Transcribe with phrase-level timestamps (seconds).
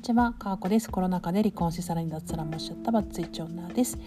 [0.00, 0.90] にちは、かわこです。
[0.90, 3.98] コロナ禍で離婚しさらに脱サラもしちゃったバツイチ女です。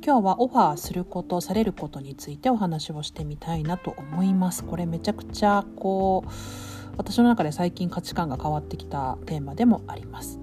[0.00, 4.62] 今日はオファーすること、されることについてお話をしてみたいなと思います。
[4.62, 6.30] これめちゃくちゃこう
[6.96, 10.38] 私の中で最近価値観が変わってきたテーマでもあります。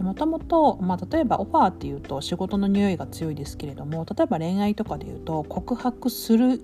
[0.00, 0.78] もともと、
[1.10, 6.60] 例えばオファーっていうと仕事の匂いが強いですけれども例えば恋愛とかでいうと告白する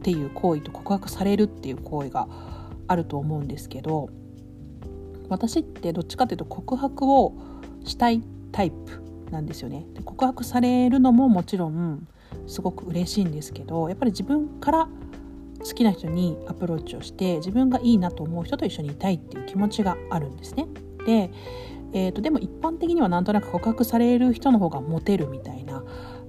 [0.02, 2.26] ていう行為と告白されるっていう行為が
[2.88, 4.08] あると思うんですけど
[5.28, 7.34] 私ってどっちかというと告白を
[7.84, 9.86] したいタイプなんですよね。
[9.94, 12.06] で告白されるのももちろん
[12.46, 14.88] すごく嬉しいんですけどやっぱり自分から
[15.60, 20.66] 好きな人にアプローチをして自分がいいなと思う人と一緒にいたいっていう気持ちがあるんですね。
[21.04, 21.30] で,、
[21.92, 25.82] えーと、でも一般的にはなんとなく告白される人の方がモテるみたいな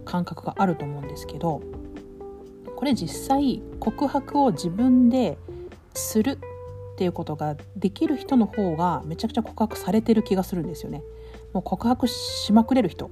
[0.06, 1.62] 感覚があると思うんですけど
[2.76, 5.38] これ実際告白を自分で
[5.94, 6.40] する
[7.00, 11.02] っていうことができる人の方がめちゃくちゃ告白されてる気がするんですよね。
[11.54, 13.10] もう告白しまくれる人っ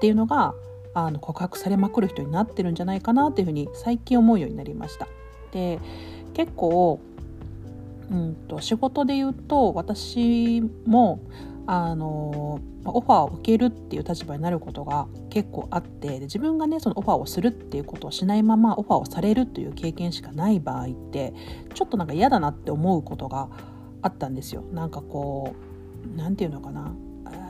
[0.00, 0.52] ていうのが
[0.94, 5.06] あの告白されまくる人になってるんじゃないかなっていうふうに最近思うようになりました。
[5.52, 5.78] で
[6.34, 6.98] 結構
[8.10, 11.20] うんと仕事で言うと私も
[11.70, 21.34] あのオファーを受けるっていう立場になることが結構あってで自分がねそのオファーをするっていうことをしないままオファーをされるという経験しかない場合って
[21.74, 23.50] ちょっとなんか嫌だなって思うことが
[24.00, 24.62] あったんですよ。
[24.72, 25.54] なんかこ
[26.06, 26.94] う何て言うのかな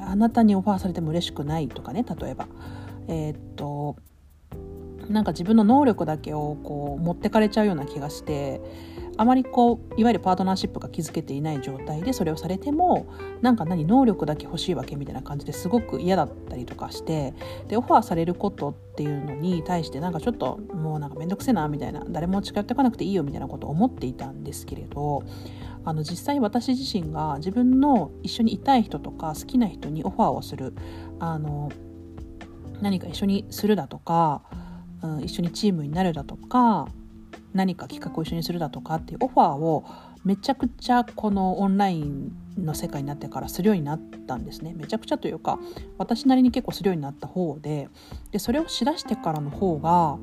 [0.05, 2.49] あなたにオファーされても嬉しくないとかね例えば。
[3.07, 3.97] えー、っと
[5.09, 8.61] なんか自分の能力だけをこう持ってかれちゃうような気がして
[9.19, 13.09] あまりこういわゆるパートナーシップが築けていない状態でそれをされても
[13.43, 17.35] なんか何能力だけ欲しいわけみたいな感じですごく嫌だったりとかして
[17.67, 25.25] でオファーされることっていうのに対してなんかちょっともうなんか面倒くせえなみたいな誰も近寄ってこなくていいよみたいなことを思っていたんですけれど
[25.85, 30.75] あの実際私自身が自分の一緒にいたい人とか好きな人にオファーをする
[31.19, 31.73] あの
[32.81, 34.43] 何か一緒にするだとか、
[35.03, 36.87] うん、一緒にチームになるだとか
[37.55, 39.85] 何か企画を一緒にするだとかっていうオファーを
[40.25, 44.75] めちゃくちゃこのオンラインの世界になってからするようになったんですね。
[44.77, 45.59] めちゃくちゃというか
[45.97, 47.89] 私なりに結構するようになった方で
[48.31, 50.19] でそれをしだしてからの方が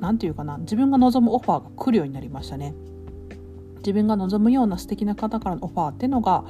[0.00, 2.74] 何て言うかな自分が望むオファーが来るようになりましたね。
[3.78, 6.44] 自分が望むような素敵な方からのオファーっていうのが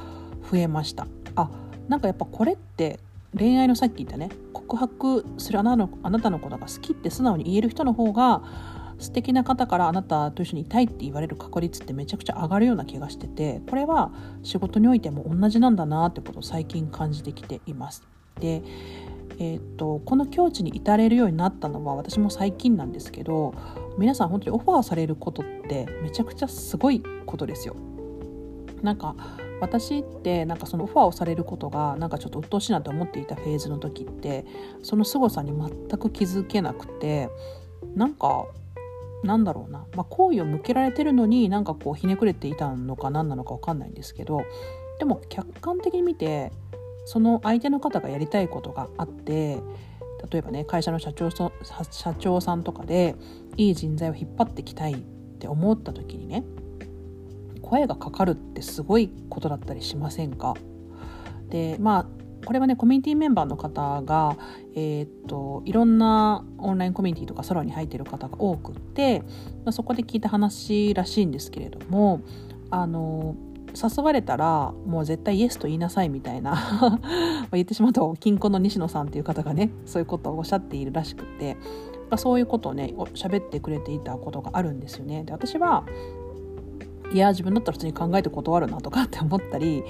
[0.50, 1.06] 増えました。
[1.36, 1.50] あ
[1.88, 3.00] なんかやっぱこれって
[3.36, 5.76] 恋愛のさっき言ったね告白するあな
[6.20, 8.42] たのことが好きって素直に言える人の方が
[8.98, 18.02] 素敵な方からあなたと一緒にいたいって言われる確率ってめちゃくちゃ上がるような気がしててこれは仕事においても同じなんだなってことを最近感じてきています。
[18.40, 18.62] で
[19.40, 23.54] えーと、とこの境地に至れるようになったのは私も最近なんですけど
[23.96, 27.76] 皆さん本当にオファーされることってめちゃくちゃすごいことですよ。
[28.82, 29.14] なんか
[29.60, 34.46] 私ってなんかそのオファーをされることがなんかちょっと鬱陶しいなと思っていたフェーズの時って
[34.82, 37.28] その凄さに全く気づけなくて
[37.96, 38.46] なんか
[39.24, 44.42] なんだろうな、まあ、好意を向けられてるのになんかこうひねくれていたのか何なのか分かんないんですけど
[44.98, 46.52] でも客観的に見て
[47.04, 49.58] その相手の方がやりたいことがあって
[50.30, 53.16] 例えばね会社の社長社長さんとかで
[53.56, 56.44] いい人材を引っ張ってきたいって思った時にね
[57.62, 60.54] 声がかかるってすごいことだったりしませんか？
[61.48, 62.06] でまあ
[62.44, 64.36] これはねコミュニティメンバーの方が、
[64.74, 69.26] えー、っといろんなオンラインコミュニティとかサロに入っている方が多くて、ま
[69.66, 72.22] あ、そこで聞いた話らしいんですけれども
[72.70, 73.36] あの
[73.74, 76.98] 誘われたらもう絶対イエスと言いなさいみたいな
[77.52, 81.56] 言ってしまうと金婚の西野さんっていう方がねそういうことをおっしゃっているらしくて
[82.16, 85.24] そういうことをね喋ってくれていたことがあるんですよね。
[85.24, 85.84] で私は
[87.12, 89.82] いや自分だったら普通に考えて断るなとかって思ったり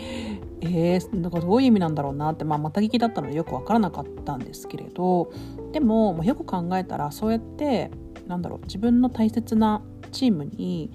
[0.61, 5.33] えー、なんかどういう意味なんだろうなって、まあ、また聞きだったのでよく分からなかったんですけれど
[5.73, 7.91] でも、まあ、よく考えたらそうやって
[8.27, 9.83] なんだろう自分の大切な
[10.13, 10.91] チームに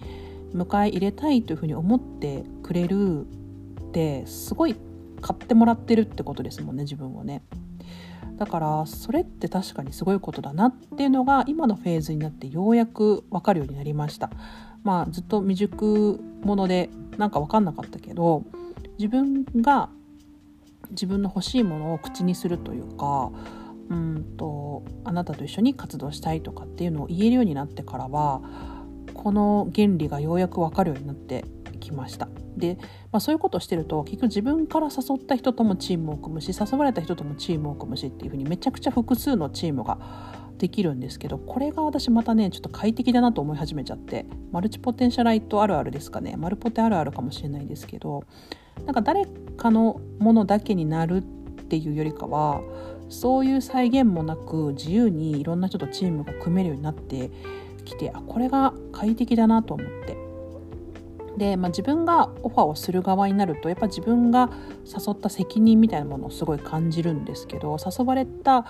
[0.54, 3.26] 迎え入れたいというふうに思ってくれる
[3.90, 4.76] ってすごい
[5.22, 7.44] 買ってもらってるってことですもんね自分をね。
[8.38, 14.32] だからそれって確かにすごいことだなっていうのが今のフェーズになってようやく分かるようになりました。
[14.84, 18.44] まあずっと未熟者でなんか分かんなかったけど
[19.04, 19.90] 自分が
[20.92, 23.32] 自分の欲しいものを口にするというか
[23.90, 28.42] うんとあなたと一緒に活動したいとかっていうのを言えるようになってからは
[29.14, 31.44] この原理がようやく分かるようになって
[31.82, 32.30] きました。
[32.56, 32.78] で、
[33.12, 39.98] まあ、そういうことをしてると結局自分から誘った人ともチームを組むし誘われた人ともチームを組むしっていうふうにめちゃくちゃ複数のチームが
[40.60, 48.24] できるんですけどこれが私またねちょっと快適だなと思い始めちゃってマルチポテンシャライトあるあるですかねマルポテあるあるかもしれないですけど
[48.86, 49.26] なんか誰
[49.58, 52.62] かのものだけになるっていうよりかは
[53.10, 57.30] そういう再現もなく自由にいろんな人とチームが組めるようになって
[57.86, 60.18] きてあこれが快適だなと思って。
[61.38, 64.52] で、まあ、自分がオファーをする側になるとやっぱ自分が
[64.86, 68.68] 誘った責任みたいなものをすごい感じるんですけど誘われた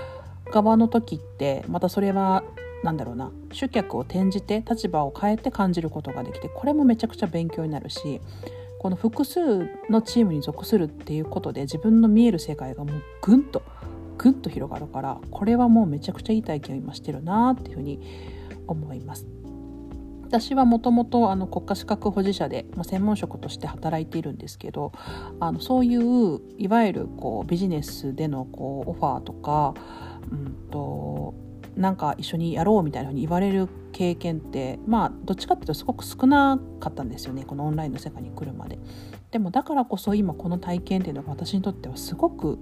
[0.52, 2.44] 側の時ってまたそれは
[2.84, 8.22] 何だろうな集客を転じて立場を変えて感じることができてこれもめちゃくちゃ勉強になるし
[8.84, 13.64] この複数のチームに属するっていうことで自分の見える世界がもうぐんと
[14.18, 18.02] ぐんと広がるからこれはもうめちゃくちゃいい体験を今してるなっていうふうに
[18.68, 19.26] 思います。
[20.26, 24.92] 私はもともと国家資格保持者で、まあ、専門職として働いているんですけど
[25.40, 29.76] あのそういういわゆるこうビジネスでのこうオファーとか、
[30.30, 31.36] うんと、
[31.78, 38.80] なんか一緒にやろうみたいなふうに言われる経験ってまあどっちかっていうとすごく少なかったんですよねこのオンラインの世界に来るまで。
[39.32, 42.60] でもだからこそ今この体験っていうのが私にとってはすごく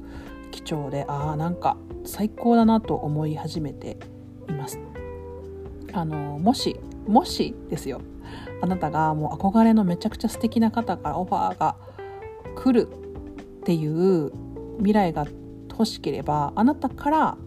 [0.52, 1.76] 貴重でああなんか
[2.06, 3.98] 最高だなと思い始めて
[4.50, 4.80] います。
[5.94, 8.02] あのもしもしですよ
[8.62, 11.76] あなたがもう憧れのめちゃくちゃ素敵な方からオファーが
[12.56, 12.88] 来る
[13.62, 14.32] っていう
[14.78, 15.26] 未来が
[15.70, 17.38] 欲しければあなたから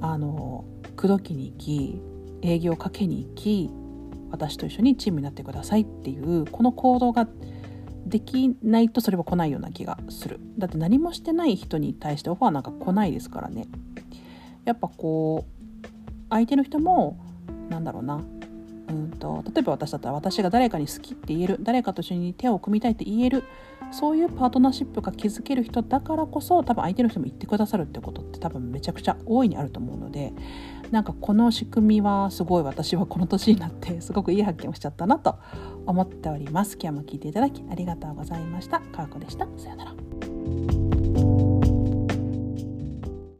[0.00, 0.64] あの
[0.96, 2.02] 口説きに行き
[2.44, 3.70] 営業をかけに行き
[4.30, 7.26] 私と一緒にチームになってくださいっていうこの行動が
[8.06, 10.38] できないとそれは来ないような気がする。
[10.58, 13.66] だって何もしてない人に対してオファーなんか来ないですからね。
[14.64, 15.86] やっぱこう
[16.28, 17.16] 相手の人も
[17.70, 18.22] なんだろうな。
[18.88, 23.44] うんと例えば私だったら私が誰かに好きって言える誰かと一緒に手を組みたいって言える
[23.92, 30.34] そういうパートナーシップが築ける人だからこそ多分相手の人も言ってくださるってことって多分めちゃくちゃ大いにあると思うので
[30.94, 35.40] なんかこの仕組みはすごい私はこの年になってすごくいい発見をしちゃったなと
[35.86, 36.78] 思っております。
[36.80, 38.78] 今日も聞いていただきありがとうございました。
[38.78, 39.48] かわこでした。
[39.56, 40.83] さようなら。